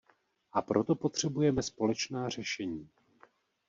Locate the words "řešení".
2.29-2.89